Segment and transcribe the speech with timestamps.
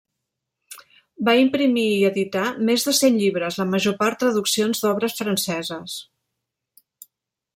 [1.27, 5.99] Va imprimir i editar més de cent llibres, la major part traduccions d'obres franceses.